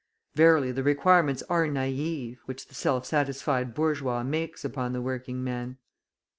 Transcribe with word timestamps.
Verily 0.33 0.71
the 0.71 0.81
requirements 0.81 1.43
are 1.47 1.67
naive, 1.67 2.41
which 2.45 2.65
the 2.67 2.73
self 2.73 3.05
satisfied 3.05 3.75
bourgeois 3.75 4.23
makes 4.23 4.65
upon 4.65 4.93
the 4.93 5.01
working 5.01 5.43
man! 5.43 5.77